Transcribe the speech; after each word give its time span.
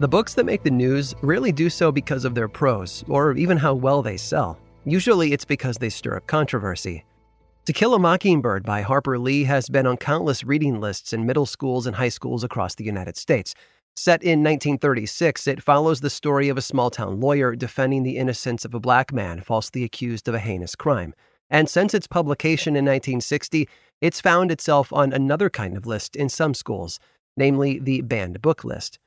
The 0.00 0.06
books 0.06 0.34
that 0.34 0.46
make 0.46 0.62
the 0.62 0.70
news 0.70 1.12
rarely 1.22 1.50
do 1.50 1.68
so 1.68 1.90
because 1.90 2.24
of 2.24 2.36
their 2.36 2.46
prose 2.46 3.04
or 3.08 3.32
even 3.32 3.56
how 3.56 3.74
well 3.74 4.00
they 4.00 4.16
sell. 4.16 4.56
Usually 4.84 5.32
it's 5.32 5.44
because 5.44 5.76
they 5.76 5.88
stir 5.88 6.18
up 6.18 6.26
controversy. 6.28 7.04
To 7.64 7.72
Kill 7.72 7.94
a 7.94 7.98
Mockingbird 7.98 8.62
by 8.62 8.82
Harper 8.82 9.18
Lee 9.18 9.42
has 9.42 9.68
been 9.68 9.88
on 9.88 9.96
countless 9.96 10.44
reading 10.44 10.80
lists 10.80 11.12
in 11.12 11.26
middle 11.26 11.46
schools 11.46 11.84
and 11.84 11.96
high 11.96 12.10
schools 12.10 12.44
across 12.44 12.76
the 12.76 12.84
United 12.84 13.16
States. 13.16 13.56
Set 13.96 14.22
in 14.22 14.44
1936, 14.44 15.48
it 15.48 15.60
follows 15.60 16.00
the 16.00 16.10
story 16.10 16.48
of 16.48 16.56
a 16.56 16.62
small 16.62 16.90
town 16.90 17.18
lawyer 17.18 17.56
defending 17.56 18.04
the 18.04 18.18
innocence 18.18 18.64
of 18.64 18.74
a 18.74 18.80
black 18.80 19.12
man 19.12 19.40
falsely 19.40 19.82
accused 19.82 20.28
of 20.28 20.34
a 20.34 20.38
heinous 20.38 20.76
crime. 20.76 21.12
And 21.50 21.68
since 21.68 21.92
its 21.92 22.06
publication 22.06 22.76
in 22.76 22.84
1960, 22.84 23.68
it's 24.00 24.20
found 24.20 24.52
itself 24.52 24.92
on 24.92 25.12
another 25.12 25.50
kind 25.50 25.76
of 25.76 25.88
list 25.88 26.14
in 26.14 26.28
some 26.28 26.54
schools, 26.54 27.00
namely 27.36 27.80
the 27.80 28.02
banned 28.02 28.40
book 28.40 28.62
list. 28.62 29.00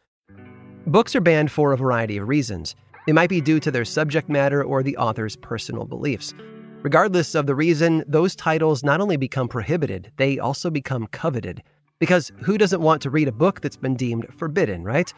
Books 0.88 1.16
are 1.16 1.22
banned 1.22 1.52
for 1.52 1.72
a 1.74 1.78
variety 1.78 2.18
of 2.18 2.28
reasons. 2.28 2.76
It 3.08 3.14
might 3.14 3.30
be 3.30 3.40
due 3.40 3.60
to 3.60 3.70
their 3.70 3.86
subject 3.86 4.30
matter 4.30 4.64
or 4.64 4.82
the 4.82 4.98
author's 4.98 5.36
personal 5.36 5.86
beliefs. 5.86 6.34
Regardless 6.82 7.36
of 7.36 7.46
the 7.46 7.54
reason, 7.54 8.04
those 8.08 8.36
titles 8.36 8.84
not 8.84 9.00
only 9.00 9.16
become 9.16 9.48
prohibited, 9.48 10.12
they 10.18 10.40
also 10.40 10.72
become 10.72 11.06
coveted. 11.08 11.62
Because 12.00 12.32
who 12.42 12.58
doesn't 12.58 12.82
want 12.82 13.00
to 13.04 13.12
read 13.12 13.28
a 13.28 13.32
book 13.32 13.62
that's 13.62 13.78
been 13.78 13.96
deemed 13.96 14.26
forbidden, 14.34 14.84
right? 14.84 15.14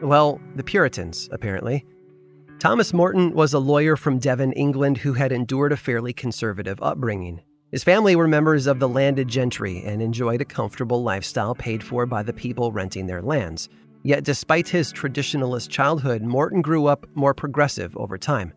Well, 0.00 0.40
the 0.56 0.64
Puritans, 0.64 1.28
apparently. 1.30 1.84
Thomas 2.58 2.94
Morton 2.94 3.34
was 3.34 3.52
a 3.52 3.58
lawyer 3.58 3.96
from 3.96 4.18
Devon, 4.18 4.52
England, 4.52 4.96
who 4.96 5.12
had 5.12 5.30
endured 5.30 5.72
a 5.72 5.76
fairly 5.76 6.14
conservative 6.14 6.80
upbringing. 6.80 7.42
His 7.70 7.84
family 7.84 8.16
were 8.16 8.28
members 8.28 8.66
of 8.66 8.78
the 8.78 8.88
landed 8.88 9.28
gentry 9.28 9.82
and 9.84 10.00
enjoyed 10.00 10.40
a 10.40 10.46
comfortable 10.46 11.02
lifestyle 11.02 11.54
paid 11.54 11.82
for 11.82 12.06
by 12.06 12.22
the 12.22 12.32
people 12.32 12.72
renting 12.72 13.06
their 13.06 13.20
lands. 13.20 13.68
Yet, 14.04 14.24
despite 14.24 14.68
his 14.68 14.92
traditionalist 14.92 15.68
childhood, 15.68 16.22
Morton 16.22 16.60
grew 16.60 16.86
up 16.86 17.06
more 17.14 17.34
progressive 17.34 17.96
over 17.96 18.18
time. 18.18 18.52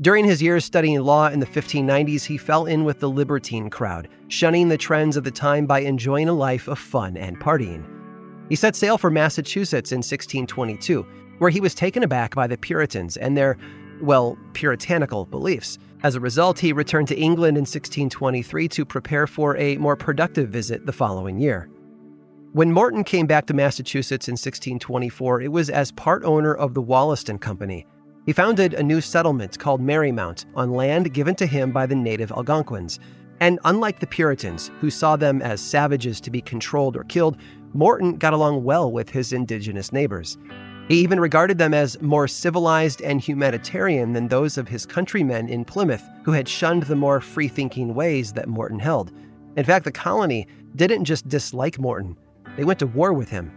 During 0.00 0.24
his 0.24 0.42
years 0.42 0.64
studying 0.64 1.00
law 1.00 1.28
in 1.28 1.40
the 1.40 1.46
1590s, 1.46 2.24
he 2.24 2.36
fell 2.36 2.66
in 2.66 2.84
with 2.84 3.00
the 3.00 3.08
libertine 3.08 3.70
crowd, 3.70 4.08
shunning 4.28 4.68
the 4.68 4.76
trends 4.76 5.16
of 5.16 5.24
the 5.24 5.30
time 5.30 5.66
by 5.66 5.80
enjoying 5.80 6.28
a 6.28 6.34
life 6.34 6.68
of 6.68 6.78
fun 6.78 7.16
and 7.16 7.40
partying. 7.40 7.84
He 8.48 8.56
set 8.56 8.76
sail 8.76 8.98
for 8.98 9.10
Massachusetts 9.10 9.92
in 9.92 9.98
1622, 9.98 11.04
where 11.38 11.50
he 11.50 11.60
was 11.60 11.74
taken 11.74 12.02
aback 12.02 12.34
by 12.34 12.46
the 12.46 12.58
Puritans 12.58 13.16
and 13.16 13.36
their, 13.36 13.56
well, 14.00 14.38
puritanical 14.52 15.24
beliefs. 15.24 15.78
As 16.02 16.14
a 16.14 16.20
result, 16.20 16.58
he 16.58 16.72
returned 16.72 17.08
to 17.08 17.16
England 17.16 17.56
in 17.56 17.62
1623 17.62 18.68
to 18.68 18.84
prepare 18.84 19.26
for 19.26 19.56
a 19.56 19.78
more 19.78 19.96
productive 19.96 20.50
visit 20.50 20.86
the 20.86 20.92
following 20.92 21.38
year. 21.38 21.68
When 22.56 22.72
Morton 22.72 23.04
came 23.04 23.26
back 23.26 23.44
to 23.48 23.52
Massachusetts 23.52 24.28
in 24.28 24.32
1624, 24.32 25.42
it 25.42 25.52
was 25.52 25.68
as 25.68 25.92
part 25.92 26.24
owner 26.24 26.54
of 26.54 26.72
the 26.72 26.80
Wollaston 26.80 27.38
Company. 27.38 27.86
He 28.24 28.32
founded 28.32 28.72
a 28.72 28.82
new 28.82 29.02
settlement 29.02 29.58
called 29.58 29.82
Merrymount 29.82 30.46
on 30.54 30.70
land 30.70 31.12
given 31.12 31.34
to 31.34 31.44
him 31.44 31.70
by 31.70 31.84
the 31.84 31.94
native 31.94 32.32
Algonquins. 32.32 32.98
And 33.40 33.58
unlike 33.66 34.00
the 34.00 34.06
Puritans, 34.06 34.70
who 34.80 34.88
saw 34.88 35.16
them 35.16 35.42
as 35.42 35.60
savages 35.60 36.18
to 36.22 36.30
be 36.30 36.40
controlled 36.40 36.96
or 36.96 37.04
killed, 37.04 37.36
Morton 37.74 38.16
got 38.16 38.32
along 38.32 38.64
well 38.64 38.90
with 38.90 39.10
his 39.10 39.34
indigenous 39.34 39.92
neighbors. 39.92 40.38
He 40.88 40.94
even 41.00 41.20
regarded 41.20 41.58
them 41.58 41.74
as 41.74 42.00
more 42.00 42.26
civilized 42.26 43.02
and 43.02 43.20
humanitarian 43.20 44.14
than 44.14 44.28
those 44.28 44.56
of 44.56 44.66
his 44.66 44.86
countrymen 44.86 45.50
in 45.50 45.66
Plymouth, 45.66 46.08
who 46.24 46.32
had 46.32 46.48
shunned 46.48 46.84
the 46.84 46.96
more 46.96 47.20
free 47.20 47.48
thinking 47.48 47.92
ways 47.92 48.32
that 48.32 48.48
Morton 48.48 48.78
held. 48.78 49.12
In 49.58 49.64
fact, 49.66 49.84
the 49.84 49.92
colony 49.92 50.46
didn't 50.74 51.04
just 51.04 51.28
dislike 51.28 51.78
Morton, 51.78 52.16
they 52.56 52.64
went 52.64 52.78
to 52.80 52.86
war 52.86 53.12
with 53.12 53.28
him. 53.28 53.52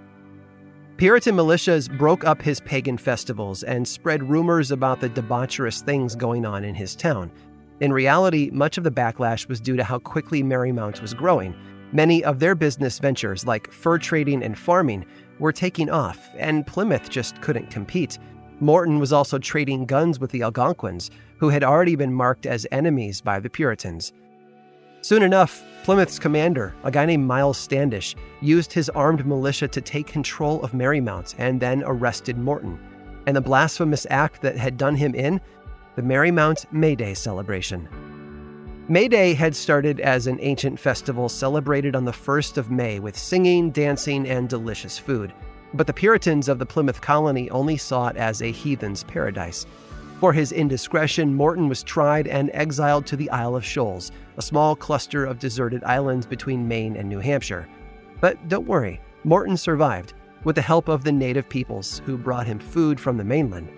Puritan 0.97 1.35
militias 1.35 1.89
broke 1.97 2.25
up 2.25 2.41
his 2.41 2.59
pagan 2.59 2.97
festivals 2.97 3.63
and 3.63 3.87
spread 3.87 4.29
rumors 4.29 4.69
about 4.69 4.99
the 4.99 5.09
debaucherous 5.09 5.81
things 5.81 6.15
going 6.15 6.45
on 6.45 6.65
in 6.65 6.75
his 6.75 6.95
town. 6.95 7.31
In 7.79 7.93
reality, 7.93 8.49
much 8.51 8.77
of 8.77 8.83
the 8.83 8.91
backlash 8.91 9.47
was 9.47 9.61
due 9.61 9.77
to 9.77 9.83
how 9.85 9.99
quickly 9.99 10.43
Merrymount 10.43 11.01
was 11.01 11.13
growing. 11.13 11.55
Many 11.93 12.21
of 12.25 12.39
their 12.39 12.53
business 12.53 12.99
ventures, 12.99 13.47
like 13.47 13.71
fur 13.71 13.97
trading 13.97 14.43
and 14.43 14.57
farming, 14.59 15.05
were 15.39 15.53
taking 15.53 15.89
off, 15.89 16.29
and 16.37 16.67
Plymouth 16.67 17.09
just 17.09 17.41
couldn't 17.41 17.71
compete. 17.71 18.19
Morton 18.59 18.99
was 18.99 19.13
also 19.13 19.39
trading 19.39 19.85
guns 19.85 20.19
with 20.19 20.31
the 20.31 20.43
Algonquins, 20.43 21.09
who 21.37 21.47
had 21.47 21.63
already 21.63 21.95
been 21.95 22.13
marked 22.13 22.45
as 22.45 22.67
enemies 22.73 23.21
by 23.21 23.39
the 23.39 23.49
Puritans. 23.49 24.11
Soon 25.01 25.23
enough, 25.23 25.63
Plymouth's 25.83 26.19
commander, 26.19 26.75
a 26.83 26.91
guy 26.91 27.05
named 27.05 27.25
Miles 27.25 27.57
Standish, 27.57 28.15
used 28.41 28.73
his 28.73 28.89
armed 28.89 29.25
militia 29.25 29.67
to 29.69 29.81
take 29.81 30.07
control 30.07 30.61
of 30.61 30.73
Merrymount 30.73 31.35
and 31.37 31.59
then 31.59 31.83
arrested 31.85 32.37
Morton. 32.37 32.77
And 33.25 33.35
the 33.35 33.41
blasphemous 33.41 34.05
act 34.09 34.41
that 34.41 34.57
had 34.57 34.77
done 34.77 34.95
him 34.95 35.15
in? 35.15 35.39
The 35.95 36.01
Merrymount 36.01 36.71
May 36.73 36.95
Day 36.95 37.13
celebration. 37.13 37.87
May 38.89 39.07
Day 39.07 39.33
had 39.33 39.55
started 39.55 39.99
as 39.99 40.27
an 40.27 40.37
ancient 40.41 40.79
festival 40.79 41.29
celebrated 41.29 41.95
on 41.95 42.05
the 42.05 42.11
1st 42.11 42.57
of 42.57 42.71
May 42.71 42.99
with 42.99 43.17
singing, 43.17 43.71
dancing, 43.71 44.27
and 44.27 44.49
delicious 44.49 44.97
food. 44.97 45.33
But 45.73 45.87
the 45.87 45.93
Puritans 45.93 46.49
of 46.49 46.59
the 46.59 46.65
Plymouth 46.65 46.99
colony 46.99 47.49
only 47.51 47.77
saw 47.77 48.07
it 48.07 48.17
as 48.17 48.41
a 48.41 48.51
heathen's 48.51 49.03
paradise. 49.03 49.65
For 50.19 50.33
his 50.33 50.51
indiscretion, 50.51 51.33
Morton 51.33 51.69
was 51.69 51.81
tried 51.81 52.27
and 52.27 52.51
exiled 52.53 53.05
to 53.07 53.15
the 53.15 53.29
Isle 53.29 53.55
of 53.55 53.63
Shoals, 53.63 54.11
a 54.35 54.41
small 54.41 54.75
cluster 54.75 55.25
of 55.25 55.39
deserted 55.39 55.81
islands 55.85 56.25
between 56.25 56.67
Maine 56.67 56.97
and 56.97 57.07
New 57.07 57.19
Hampshire. 57.19 57.69
But 58.19 58.49
don't 58.49 58.67
worry, 58.67 58.99
Morton 59.23 59.55
survived, 59.55 60.13
with 60.43 60.57
the 60.57 60.61
help 60.61 60.89
of 60.89 61.05
the 61.05 61.11
native 61.13 61.47
peoples 61.47 62.01
who 62.05 62.17
brought 62.17 62.47
him 62.47 62.59
food 62.59 62.99
from 62.99 63.15
the 63.15 63.23
mainland. 63.23 63.69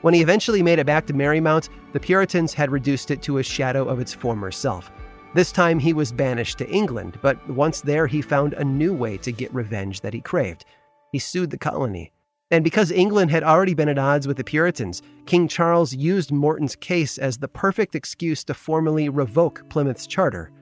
When 0.00 0.14
he 0.14 0.22
eventually 0.22 0.62
made 0.62 0.78
it 0.78 0.86
back 0.86 1.06
to 1.08 1.12
Merrymount, 1.12 1.68
the 1.92 2.00
Puritans 2.00 2.54
had 2.54 2.70
reduced 2.70 3.10
it 3.10 3.20
to 3.22 3.36
a 3.36 3.42
shadow 3.42 3.86
of 3.86 4.00
its 4.00 4.14
former 4.14 4.50
self. 4.50 4.90
This 5.34 5.52
time 5.52 5.78
he 5.78 5.92
was 5.92 6.10
banished 6.10 6.56
to 6.58 6.70
England, 6.70 7.18
but 7.20 7.46
once 7.50 7.82
there 7.82 8.06
he 8.06 8.22
found 8.22 8.54
a 8.54 8.64
new 8.64 8.94
way 8.94 9.18
to 9.18 9.30
get 9.30 9.52
revenge 9.52 10.00
that 10.00 10.14
he 10.14 10.22
craved. 10.22 10.64
He 11.12 11.18
sued 11.18 11.50
the 11.50 11.58
colony. 11.58 12.12
And 12.50 12.62
because 12.62 12.92
England 12.92 13.32
had 13.32 13.42
already 13.42 13.74
been 13.74 13.88
at 13.88 13.98
odds 13.98 14.28
with 14.28 14.36
the 14.36 14.44
Puritans, 14.44 15.02
King 15.26 15.48
Charles 15.48 15.92
used 15.92 16.30
Morton's 16.30 16.76
case 16.76 17.18
as 17.18 17.38
the 17.38 17.48
perfect 17.48 17.96
excuse 17.96 18.44
to 18.44 18.54
formally 18.54 19.08
revoke 19.08 19.68
Plymouth's 19.68 20.06
charter. 20.06 20.52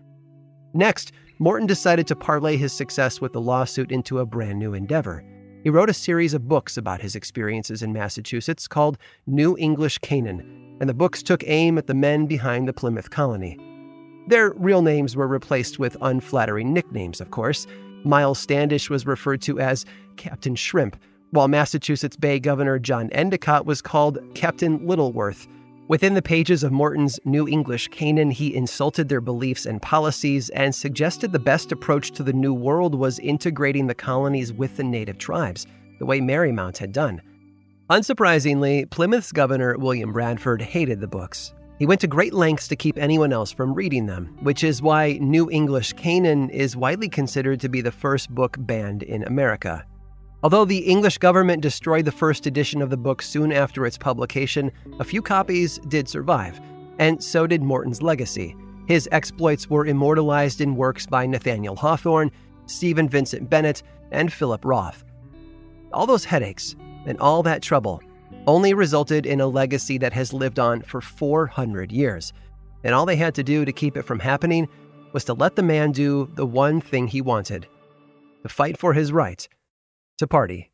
Next, 0.72 1.12
Morton 1.38 1.66
decided 1.66 2.06
to 2.06 2.16
parlay 2.16 2.56
his 2.56 2.72
success 2.72 3.20
with 3.20 3.34
the 3.34 3.40
lawsuit 3.40 3.92
into 3.92 4.20
a 4.20 4.26
brand 4.26 4.58
new 4.58 4.72
endeavor. 4.72 5.22
He 5.62 5.70
wrote 5.70 5.90
a 5.90 5.94
series 5.94 6.32
of 6.32 6.48
books 6.48 6.76
about 6.76 7.02
his 7.02 7.16
experiences 7.16 7.82
in 7.82 7.92
Massachusetts 7.92 8.66
called 8.66 8.96
New 9.26 9.56
English 9.58 9.98
Canaan, 9.98 10.78
and 10.80 10.88
the 10.88 10.94
books 10.94 11.22
took 11.22 11.44
aim 11.46 11.76
at 11.76 11.86
the 11.86 11.94
men 11.94 12.26
behind 12.26 12.66
the 12.66 12.72
Plymouth 12.72 13.10
colony. 13.10 13.58
Their 14.26 14.52
real 14.52 14.80
names 14.80 15.16
were 15.16 15.28
replaced 15.28 15.78
with 15.78 15.98
unflattering 16.00 16.72
nicknames, 16.72 17.20
of 17.20 17.30
course. 17.30 17.66
Miles 18.04 18.38
Standish 18.38 18.88
was 18.88 19.06
referred 19.06 19.42
to 19.42 19.60
as 19.60 19.84
Captain 20.16 20.54
Shrimp, 20.54 20.96
while 21.34 21.48
Massachusetts 21.48 22.16
Bay 22.16 22.38
Governor 22.38 22.78
John 22.78 23.10
Endicott 23.10 23.66
was 23.66 23.82
called 23.82 24.20
Captain 24.34 24.78
Littleworth. 24.86 25.48
Within 25.88 26.14
the 26.14 26.22
pages 26.22 26.62
of 26.62 26.70
Morton's 26.70 27.18
New 27.24 27.48
English 27.48 27.88
Canaan, 27.88 28.30
he 28.30 28.54
insulted 28.54 29.08
their 29.08 29.20
beliefs 29.20 29.66
and 29.66 29.82
policies 29.82 30.48
and 30.50 30.72
suggested 30.72 31.32
the 31.32 31.40
best 31.40 31.72
approach 31.72 32.12
to 32.12 32.22
the 32.22 32.32
New 32.32 32.54
World 32.54 32.94
was 32.94 33.18
integrating 33.18 33.88
the 33.88 33.96
colonies 33.96 34.52
with 34.52 34.76
the 34.76 34.84
native 34.84 35.18
tribes, 35.18 35.66
the 35.98 36.06
way 36.06 36.20
Merrymount 36.20 36.78
had 36.78 36.92
done. 36.92 37.20
Unsurprisingly, 37.90 38.88
Plymouth's 38.90 39.32
governor, 39.32 39.76
William 39.76 40.12
Bradford, 40.12 40.62
hated 40.62 41.00
the 41.00 41.08
books. 41.08 41.52
He 41.80 41.86
went 41.86 42.00
to 42.02 42.06
great 42.06 42.32
lengths 42.32 42.68
to 42.68 42.76
keep 42.76 42.96
anyone 42.96 43.32
else 43.32 43.50
from 43.50 43.74
reading 43.74 44.06
them, 44.06 44.38
which 44.42 44.62
is 44.62 44.80
why 44.80 45.18
New 45.20 45.50
English 45.50 45.94
Canaan 45.94 46.48
is 46.50 46.76
widely 46.76 47.08
considered 47.08 47.58
to 47.58 47.68
be 47.68 47.80
the 47.80 47.90
first 47.90 48.30
book 48.30 48.56
banned 48.60 49.02
in 49.02 49.24
America. 49.24 49.84
Although 50.44 50.66
the 50.66 50.80
English 50.80 51.16
government 51.16 51.62
destroyed 51.62 52.04
the 52.04 52.12
first 52.12 52.46
edition 52.46 52.82
of 52.82 52.90
the 52.90 52.98
book 52.98 53.22
soon 53.22 53.50
after 53.50 53.86
its 53.86 53.96
publication, 53.96 54.70
a 55.00 55.04
few 55.04 55.22
copies 55.22 55.78
did 55.88 56.06
survive, 56.06 56.60
and 56.98 57.24
so 57.24 57.46
did 57.46 57.62
Morton's 57.62 58.02
legacy. 58.02 58.54
His 58.86 59.08
exploits 59.10 59.70
were 59.70 59.86
immortalized 59.86 60.60
in 60.60 60.76
works 60.76 61.06
by 61.06 61.24
Nathaniel 61.24 61.76
Hawthorne, 61.76 62.30
Stephen 62.66 63.08
Vincent 63.08 63.48
Bennett, 63.48 63.82
and 64.12 64.30
Philip 64.30 64.66
Roth. 64.66 65.02
All 65.94 66.06
those 66.06 66.26
headaches 66.26 66.76
and 67.06 67.18
all 67.20 67.42
that 67.44 67.62
trouble 67.62 68.02
only 68.46 68.74
resulted 68.74 69.24
in 69.24 69.40
a 69.40 69.46
legacy 69.46 69.96
that 69.96 70.12
has 70.12 70.34
lived 70.34 70.58
on 70.58 70.82
for 70.82 71.00
400 71.00 71.90
years. 71.90 72.34
And 72.82 72.94
all 72.94 73.06
they 73.06 73.16
had 73.16 73.34
to 73.36 73.42
do 73.42 73.64
to 73.64 73.72
keep 73.72 73.96
it 73.96 74.02
from 74.02 74.20
happening 74.20 74.68
was 75.14 75.24
to 75.24 75.32
let 75.32 75.56
the 75.56 75.62
man 75.62 75.90
do 75.90 76.30
the 76.34 76.44
one 76.44 76.82
thing 76.82 77.06
he 77.06 77.22
wanted 77.22 77.66
to 78.42 78.50
fight 78.50 78.76
for 78.76 78.92
his 78.92 79.10
right 79.10 79.48
to 80.18 80.26
party. 80.26 80.73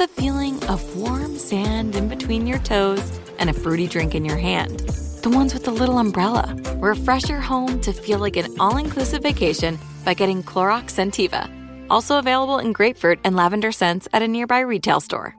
the 0.00 0.08
feeling 0.08 0.64
of 0.64 0.96
warm 0.96 1.36
sand 1.36 1.94
in 1.94 2.08
between 2.08 2.46
your 2.46 2.58
toes 2.60 3.20
and 3.38 3.50
a 3.50 3.52
fruity 3.52 3.86
drink 3.86 4.14
in 4.14 4.24
your 4.24 4.38
hand. 4.38 4.80
The 5.22 5.28
ones 5.28 5.52
with 5.52 5.64
the 5.64 5.72
little 5.72 5.98
umbrella. 5.98 6.56
Refresh 6.76 7.28
your 7.28 7.40
home 7.40 7.82
to 7.82 7.92
feel 7.92 8.18
like 8.18 8.38
an 8.38 8.58
all 8.58 8.78
inclusive 8.78 9.22
vacation 9.22 9.78
by 10.02 10.14
getting 10.14 10.42
Clorox 10.42 10.94
Scentiva. 10.94 11.50
Also 11.90 12.18
available 12.18 12.58
in 12.58 12.72
grapefruit 12.72 13.18
and 13.24 13.36
lavender 13.36 13.72
scents 13.72 14.08
at 14.10 14.22
a 14.22 14.28
nearby 14.28 14.60
retail 14.60 15.00
store. 15.00 15.36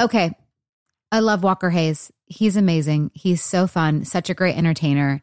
Okay. 0.00 0.34
I 1.12 1.20
love 1.20 1.44
Walker 1.44 1.70
Hayes. 1.70 2.10
He's 2.24 2.56
amazing. 2.56 3.12
He's 3.14 3.44
so 3.44 3.68
fun, 3.68 4.04
such 4.04 4.28
a 4.28 4.34
great 4.34 4.56
entertainer. 4.56 5.22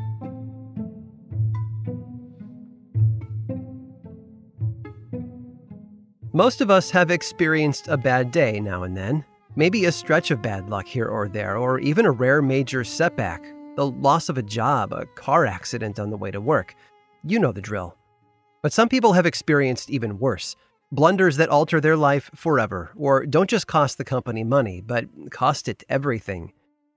Most 6.33 6.61
of 6.61 6.71
us 6.71 6.89
have 6.91 7.11
experienced 7.11 7.89
a 7.89 7.97
bad 7.97 8.31
day 8.31 8.61
now 8.61 8.83
and 8.83 8.95
then. 8.95 9.25
Maybe 9.57 9.83
a 9.83 9.91
stretch 9.91 10.31
of 10.31 10.41
bad 10.41 10.69
luck 10.69 10.85
here 10.85 11.07
or 11.07 11.27
there, 11.27 11.57
or 11.57 11.79
even 11.79 12.05
a 12.05 12.11
rare 12.11 12.41
major 12.41 12.85
setback 12.85 13.43
the 13.75 13.87
loss 13.87 14.29
of 14.29 14.37
a 14.37 14.43
job, 14.43 14.93
a 14.93 15.05
car 15.05 15.45
accident 15.45 15.97
on 15.99 16.09
the 16.09 16.17
way 16.17 16.29
to 16.31 16.41
work. 16.41 16.75
You 17.23 17.39
know 17.39 17.51
the 17.51 17.61
drill. 17.61 17.97
But 18.61 18.73
some 18.73 18.89
people 18.89 19.13
have 19.13 19.25
experienced 19.25 19.89
even 19.89 20.19
worse 20.19 20.55
blunders 20.91 21.37
that 21.37 21.49
alter 21.49 21.79
their 21.79 21.95
life 21.97 22.29
forever, 22.35 22.91
or 22.97 23.25
don't 23.25 23.49
just 23.49 23.67
cost 23.67 23.97
the 23.97 24.03
company 24.03 24.43
money, 24.43 24.81
but 24.81 25.05
cost 25.31 25.67
it 25.67 25.83
everything. 25.89 26.51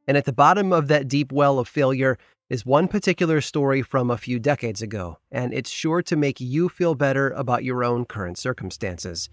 And 0.06 0.16
at 0.16 0.24
the 0.24 0.32
bottom 0.32 0.72
of 0.72 0.88
that 0.88 1.08
deep 1.08 1.32
well 1.32 1.58
of 1.58 1.68
failure 1.68 2.18
is 2.50 2.66
one 2.66 2.88
particular 2.88 3.40
story 3.40 3.80
from 3.80 4.10
a 4.10 4.18
few 4.18 4.38
decades 4.38 4.82
ago, 4.82 5.18
and 5.32 5.54
it's 5.54 5.70
sure 5.70 6.02
to 6.02 6.16
make 6.16 6.40
you 6.40 6.68
feel 6.68 6.94
better 6.94 7.30
about 7.30 7.64
your 7.64 7.82
own 7.82 8.04
current 8.04 8.36
circumstances. 8.36 9.30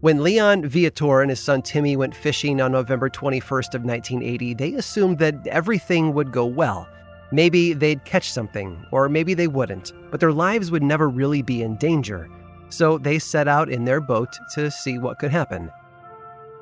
When 0.00 0.22
Leon 0.22 0.68
Viator 0.68 1.22
and 1.22 1.30
his 1.30 1.40
son 1.40 1.62
Timmy 1.62 1.96
went 1.96 2.14
fishing 2.14 2.60
on 2.60 2.72
November 2.72 3.08
21st 3.08 3.74
of 3.74 3.84
1980, 3.84 4.54
they 4.54 4.74
assumed 4.74 5.18
that 5.20 5.46
everything 5.46 6.12
would 6.12 6.30
go 6.30 6.44
well. 6.44 6.86
Maybe 7.32 7.72
they'd 7.72 8.04
catch 8.04 8.30
something, 8.30 8.84
or 8.92 9.08
maybe 9.08 9.32
they 9.32 9.48
wouldn't, 9.48 9.92
but 10.10 10.20
their 10.20 10.32
lives 10.32 10.70
would 10.70 10.82
never 10.82 11.08
really 11.08 11.40
be 11.40 11.62
in 11.62 11.76
danger. 11.76 12.28
So 12.68 12.98
they 12.98 13.18
set 13.18 13.48
out 13.48 13.70
in 13.70 13.86
their 13.86 14.02
boat 14.02 14.36
to 14.54 14.70
see 14.70 14.98
what 14.98 15.18
could 15.18 15.30
happen. 15.30 15.70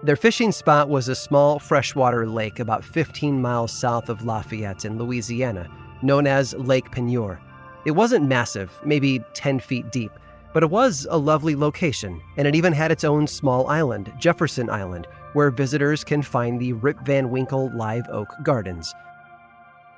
Their 0.04 0.16
fishing 0.16 0.50
spot 0.50 0.88
was 0.88 1.08
a 1.08 1.14
small 1.14 1.60
freshwater 1.60 2.26
lake 2.26 2.58
about 2.58 2.82
15 2.82 3.40
miles 3.40 3.70
south 3.70 4.08
of 4.08 4.24
Lafayette 4.24 4.84
in 4.84 4.98
Louisiana, 4.98 5.68
known 6.02 6.26
as 6.26 6.54
Lake 6.54 6.90
Peigneur. 6.90 7.40
It 7.86 7.92
wasn't 7.92 8.26
massive, 8.26 8.76
maybe 8.84 9.20
10 9.34 9.60
feet 9.60 9.92
deep, 9.92 10.10
but 10.52 10.64
it 10.64 10.70
was 10.70 11.06
a 11.08 11.16
lovely 11.16 11.54
location, 11.54 12.20
and 12.36 12.48
it 12.48 12.56
even 12.56 12.72
had 12.72 12.90
its 12.90 13.04
own 13.04 13.28
small 13.28 13.68
island, 13.68 14.12
Jefferson 14.18 14.68
Island, 14.68 15.06
where 15.34 15.52
visitors 15.52 16.02
can 16.02 16.22
find 16.22 16.60
the 16.60 16.72
Rip 16.72 16.98
Van 17.06 17.30
Winkle 17.30 17.70
Live 17.72 18.08
Oak 18.10 18.34
Gardens. 18.42 18.92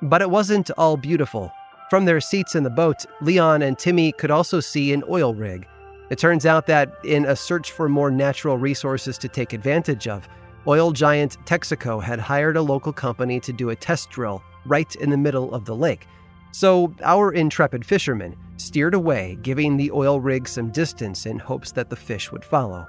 But 0.03 0.21
it 0.21 0.29
wasn't 0.29 0.69
all 0.77 0.97
beautiful. 0.97 1.51
From 1.89 2.05
their 2.05 2.21
seats 2.21 2.53
in 2.53 2.61
the 2.61 2.69
boat, 2.69 3.07
Leon 3.21 3.63
and 3.63 3.75
Timmy 3.75 4.11
could 4.11 4.29
also 4.29 4.59
see 4.59 4.93
an 4.93 5.03
oil 5.09 5.33
rig. 5.33 5.67
It 6.09 6.19
turns 6.19 6.45
out 6.45 6.67
that, 6.67 6.93
in 7.03 7.25
a 7.25 7.35
search 7.35 7.71
for 7.71 7.89
more 7.89 8.11
natural 8.11 8.57
resources 8.57 9.17
to 9.17 9.27
take 9.27 9.53
advantage 9.53 10.07
of, 10.07 10.27
oil 10.67 10.91
giant 10.91 11.37
Texaco 11.45 12.01
had 12.01 12.19
hired 12.19 12.57
a 12.57 12.61
local 12.61 12.93
company 12.93 13.39
to 13.39 13.53
do 13.53 13.69
a 13.69 13.75
test 13.75 14.09
drill 14.11 14.43
right 14.65 14.95
in 14.95 15.09
the 15.09 15.17
middle 15.17 15.53
of 15.53 15.65
the 15.65 15.75
lake. 15.75 16.07
So, 16.51 16.93
our 17.03 17.33
intrepid 17.33 17.85
fishermen 17.85 18.35
steered 18.57 18.93
away, 18.93 19.37
giving 19.41 19.77
the 19.77 19.91
oil 19.91 20.19
rig 20.19 20.47
some 20.47 20.69
distance 20.69 21.25
in 21.25 21.37
hopes 21.39 21.71
that 21.73 21.89
the 21.89 21.95
fish 21.95 22.31
would 22.31 22.45
follow. 22.45 22.87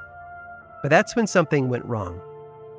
But 0.83 0.91
that's 0.91 1.17
when 1.17 1.27
something 1.27 1.69
went 1.69 1.85
wrong. 1.85 2.21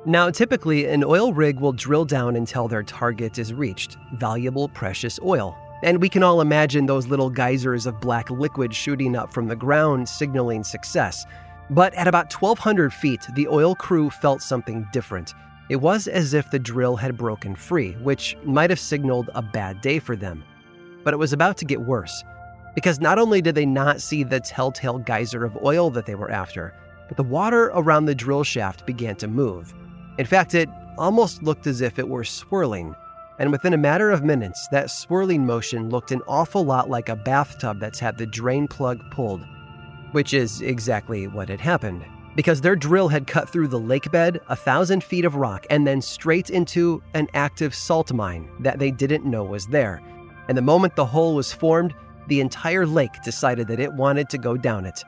Now, 0.06 0.30
typically, 0.30 0.86
an 0.86 1.04
oil 1.04 1.32
rig 1.32 1.60
will 1.60 1.72
drill 1.72 2.04
down 2.04 2.36
until 2.36 2.68
their 2.68 2.84
target 2.84 3.38
is 3.38 3.52
reached 3.52 3.96
valuable, 4.14 4.68
precious 4.68 5.18
oil. 5.22 5.58
And 5.82 6.00
we 6.00 6.08
can 6.08 6.22
all 6.22 6.40
imagine 6.40 6.86
those 6.86 7.06
little 7.06 7.30
geysers 7.30 7.86
of 7.86 8.00
black 8.00 8.30
liquid 8.30 8.74
shooting 8.74 9.14
up 9.14 9.32
from 9.32 9.46
the 9.46 9.56
ground, 9.56 10.08
signaling 10.08 10.64
success. 10.64 11.24
But 11.70 11.94
at 11.94 12.08
about 12.08 12.32
1,200 12.32 12.92
feet, 12.92 13.26
the 13.34 13.46
oil 13.46 13.74
crew 13.74 14.10
felt 14.10 14.42
something 14.42 14.86
different. 14.92 15.34
It 15.68 15.76
was 15.76 16.08
as 16.08 16.34
if 16.34 16.50
the 16.50 16.58
drill 16.58 16.96
had 16.96 17.16
broken 17.16 17.54
free, 17.54 17.92
which 18.02 18.36
might 18.42 18.70
have 18.70 18.80
signaled 18.80 19.30
a 19.34 19.42
bad 19.42 19.80
day 19.80 19.98
for 19.98 20.16
them. 20.16 20.42
But 21.04 21.14
it 21.14 21.18
was 21.18 21.32
about 21.32 21.58
to 21.58 21.64
get 21.64 21.82
worse. 21.82 22.24
Because 22.74 23.00
not 23.00 23.18
only 23.18 23.42
did 23.42 23.54
they 23.54 23.66
not 23.66 24.00
see 24.00 24.22
the 24.22 24.40
telltale 24.40 24.98
geyser 24.98 25.44
of 25.44 25.58
oil 25.62 25.90
that 25.90 26.06
they 26.06 26.14
were 26.14 26.30
after, 26.30 26.74
but 27.06 27.16
the 27.16 27.22
water 27.22 27.70
around 27.74 28.06
the 28.06 28.14
drill 28.14 28.44
shaft 28.44 28.86
began 28.86 29.16
to 29.16 29.28
move. 29.28 29.74
In 30.18 30.26
fact, 30.26 30.54
it 30.54 30.68
almost 30.96 31.42
looked 31.42 31.66
as 31.66 31.80
if 31.80 31.98
it 31.98 32.08
were 32.08 32.24
swirling. 32.24 32.94
And 33.38 33.52
within 33.52 33.72
a 33.72 33.78
matter 33.78 34.10
of 34.10 34.24
minutes, 34.24 34.66
that 34.72 34.90
swirling 34.90 35.46
motion 35.46 35.90
looked 35.90 36.10
an 36.10 36.22
awful 36.26 36.64
lot 36.64 36.90
like 36.90 37.08
a 37.08 37.16
bathtub 37.16 37.78
that's 37.78 38.00
had 38.00 38.18
the 38.18 38.26
drain 38.26 38.66
plug 38.66 39.00
pulled. 39.10 39.46
Which 40.12 40.34
is 40.34 40.60
exactly 40.60 41.28
what 41.28 41.48
had 41.48 41.60
happened. 41.60 42.04
Because 42.34 42.60
their 42.60 42.76
drill 42.76 43.08
had 43.08 43.26
cut 43.26 43.48
through 43.48 43.68
the 43.68 43.78
lake 43.78 44.10
bed, 44.10 44.40
a 44.48 44.56
thousand 44.56 45.04
feet 45.04 45.24
of 45.24 45.36
rock, 45.36 45.66
and 45.70 45.86
then 45.86 46.00
straight 46.00 46.50
into 46.50 47.02
an 47.14 47.28
active 47.34 47.74
salt 47.74 48.12
mine 48.12 48.48
that 48.60 48.78
they 48.78 48.90
didn't 48.90 49.24
know 49.24 49.44
was 49.44 49.66
there. 49.66 50.02
And 50.48 50.56
the 50.56 50.62
moment 50.62 50.96
the 50.96 51.06
hole 51.06 51.34
was 51.34 51.52
formed, 51.52 51.94
the 52.26 52.40
entire 52.40 52.86
lake 52.86 53.22
decided 53.24 53.68
that 53.68 53.80
it 53.80 53.92
wanted 53.92 54.28
to 54.30 54.38
go 54.38 54.56
down 54.56 54.84
it. 54.84 55.04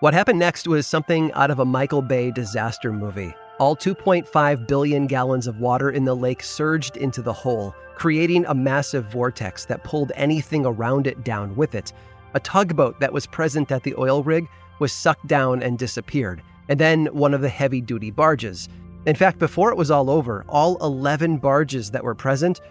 What 0.00 0.14
happened 0.14 0.38
next 0.38 0.66
was 0.66 0.86
something 0.86 1.32
out 1.32 1.50
of 1.50 1.58
a 1.58 1.64
Michael 1.64 2.02
Bay 2.02 2.30
disaster 2.30 2.92
movie. 2.92 3.34
All 3.60 3.76
2.5 3.76 4.66
billion 4.66 5.06
gallons 5.06 5.46
of 5.46 5.60
water 5.60 5.90
in 5.90 6.06
the 6.06 6.16
lake 6.16 6.42
surged 6.42 6.96
into 6.96 7.20
the 7.20 7.34
hole, 7.34 7.74
creating 7.94 8.46
a 8.46 8.54
massive 8.54 9.04
vortex 9.04 9.66
that 9.66 9.84
pulled 9.84 10.12
anything 10.14 10.64
around 10.64 11.06
it 11.06 11.24
down 11.24 11.54
with 11.54 11.74
it. 11.74 11.92
A 12.32 12.40
tugboat 12.40 12.98
that 13.00 13.12
was 13.12 13.26
present 13.26 13.70
at 13.70 13.82
the 13.82 13.94
oil 13.98 14.22
rig 14.22 14.48
was 14.78 14.94
sucked 14.94 15.26
down 15.26 15.62
and 15.62 15.78
disappeared, 15.78 16.42
and 16.70 16.80
then 16.80 17.04
one 17.08 17.34
of 17.34 17.42
the 17.42 17.50
heavy 17.50 17.82
duty 17.82 18.10
barges. 18.10 18.66
In 19.04 19.14
fact, 19.14 19.38
before 19.38 19.70
it 19.70 19.76
was 19.76 19.90
all 19.90 20.08
over, 20.08 20.46
all 20.48 20.82
11 20.82 21.36
barges 21.36 21.90
that 21.90 22.02
were 22.02 22.14
present 22.14 22.62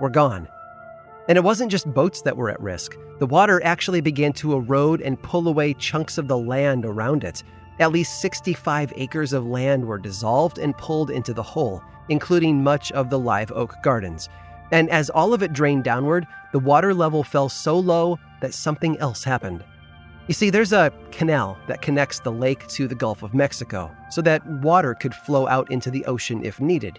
were 0.00 0.10
gone. 0.10 0.48
And 1.28 1.38
it 1.38 1.44
wasn't 1.44 1.70
just 1.70 1.94
boats 1.94 2.20
that 2.22 2.36
were 2.36 2.50
at 2.50 2.60
risk. 2.60 2.96
The 3.20 3.26
water 3.26 3.62
actually 3.62 4.00
began 4.00 4.32
to 4.32 4.54
erode 4.54 5.02
and 5.02 5.22
pull 5.22 5.46
away 5.46 5.74
chunks 5.74 6.18
of 6.18 6.26
the 6.26 6.36
land 6.36 6.84
around 6.84 7.22
it. 7.22 7.44
At 7.78 7.92
least 7.92 8.20
65 8.20 8.92
acres 8.96 9.32
of 9.32 9.46
land 9.46 9.84
were 9.84 9.98
dissolved 9.98 10.58
and 10.58 10.76
pulled 10.76 11.10
into 11.10 11.32
the 11.32 11.42
hole, 11.42 11.82
including 12.08 12.62
much 12.62 12.92
of 12.92 13.10
the 13.10 13.18
live 13.18 13.50
oak 13.52 13.74
gardens. 13.82 14.28
And 14.70 14.88
as 14.90 15.10
all 15.10 15.34
of 15.34 15.42
it 15.42 15.52
drained 15.52 15.84
downward, 15.84 16.26
the 16.52 16.58
water 16.58 16.94
level 16.94 17.22
fell 17.22 17.48
so 17.48 17.78
low 17.78 18.18
that 18.40 18.54
something 18.54 18.98
else 18.98 19.24
happened. 19.24 19.64
You 20.28 20.34
see, 20.34 20.50
there's 20.50 20.72
a 20.72 20.92
canal 21.10 21.58
that 21.66 21.82
connects 21.82 22.20
the 22.20 22.30
lake 22.30 22.66
to 22.68 22.86
the 22.86 22.94
Gulf 22.94 23.22
of 23.22 23.34
Mexico 23.34 23.94
so 24.10 24.22
that 24.22 24.46
water 24.46 24.94
could 24.94 25.14
flow 25.14 25.48
out 25.48 25.70
into 25.70 25.90
the 25.90 26.04
ocean 26.04 26.44
if 26.44 26.60
needed. 26.60 26.98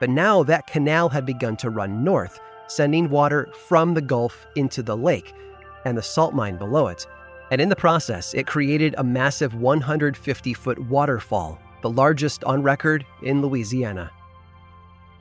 But 0.00 0.10
now 0.10 0.42
that 0.44 0.66
canal 0.66 1.08
had 1.08 1.24
begun 1.24 1.56
to 1.58 1.70
run 1.70 2.04
north, 2.04 2.40
sending 2.66 3.08
water 3.08 3.48
from 3.68 3.94
the 3.94 4.02
Gulf 4.02 4.46
into 4.54 4.82
the 4.82 4.96
lake 4.96 5.34
and 5.84 5.96
the 5.96 6.02
salt 6.02 6.34
mine 6.34 6.56
below 6.56 6.88
it. 6.88 7.06
And 7.50 7.60
in 7.60 7.68
the 7.68 7.76
process, 7.76 8.34
it 8.34 8.46
created 8.46 8.94
a 8.98 9.04
massive 9.04 9.54
150 9.54 10.54
foot 10.54 10.78
waterfall, 10.78 11.58
the 11.82 11.90
largest 11.90 12.44
on 12.44 12.62
record 12.62 13.04
in 13.22 13.42
Louisiana. 13.42 14.10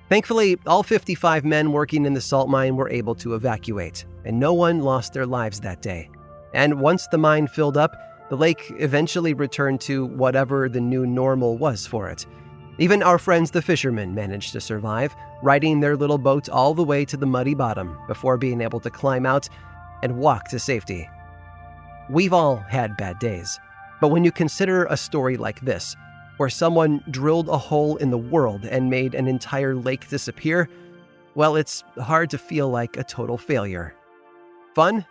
Thankfully, 0.10 0.58
all 0.66 0.84
55 0.84 1.44
men 1.44 1.72
working 1.74 2.06
in 2.06 2.14
the 2.14 2.22
salt 2.22 2.50
mine 2.50 2.76
were 2.76 2.90
able 2.90 3.16
to 3.16 3.36
evacuate, 3.36 4.06
and 4.24 4.40
no 4.40 4.54
one 4.54 4.80
lost 4.80 5.14
their 5.14 5.26
lives 5.26 5.60
that 5.62 5.82
day. 5.82 6.10
And 6.54 6.80
once 6.80 7.08
the 7.08 7.18
mine 7.18 7.48
filled 7.48 7.78
up, 7.78 7.96
the 8.30 8.38
lake 8.38 8.72
eventually 8.80 9.34
returned 9.34 9.82
to 9.82 10.06
whatever 10.06 10.70
the 10.70 10.82
new 10.82 11.06
normal 11.06 11.58
was 11.58 11.86
for 11.86 12.10
it. 12.10 12.26
Even 12.78 13.02
our 13.02 13.18
friends 13.18 13.52
the 13.52 13.62
fishermen 13.62 14.14
managed 14.14 14.54
to 14.54 14.62
survive, 14.62 15.16
riding 15.42 15.80
their 15.80 15.98
little 15.98 16.18
boat 16.18 16.48
all 16.48 16.74
the 16.74 16.84
way 16.84 17.04
to 17.06 17.18
the 17.18 17.26
muddy 17.26 17.54
bottom 17.54 17.98
before 18.08 18.38
being 18.38 18.62
able 18.62 18.80
to 18.80 18.90
climb 18.90 19.26
out 19.26 19.50
and 20.04 20.18
walk 20.18 20.48
to 20.50 20.60
safety. 20.60 21.10
We've 22.10 22.34
all 22.34 22.56
had 22.56 22.96
bad 22.96 23.20
days, 23.20 23.60
but 24.00 24.08
when 24.10 24.24
you 24.24 24.32
consider 24.32 24.86
a 24.86 24.96
story 24.96 25.36
like 25.36 25.60
this, 25.62 25.96
where 26.38 26.50
someone 26.50 27.04
drilled 27.12 27.50
a 27.50 27.58
hole 27.58 27.98
in 27.98 28.12
the 28.12 28.18
world 28.18 28.64
and 28.64 28.90
made 28.90 29.14
an 29.14 29.28
entire 29.28 29.76
lake 29.76 30.08
disappear, 30.08 30.70
well, 31.36 31.56
it's 31.56 31.84
hard 32.00 32.30
to 32.30 32.38
feel 32.38 32.70
like 32.70 32.96
a 32.96 33.04
total 33.04 33.38
failure. 33.38 33.94
Fun? 34.74 35.06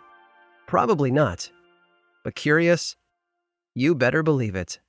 Probably 0.65 1.11
not. 1.11 1.51
But 2.23 2.35
curious? 2.35 2.95
You 3.75 3.93
better 3.93 4.23
believe 4.23 4.55
it. 4.55 4.79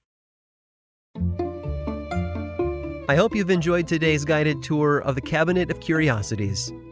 I 3.10 3.16
hope 3.16 3.34
you've 3.34 3.50
enjoyed 3.50 3.86
today's 3.86 4.24
guided 4.24 4.62
tour 4.62 4.98
of 5.00 5.14
the 5.14 5.20
Cabinet 5.20 5.70
of 5.70 5.80
Curiosities. 5.80 6.72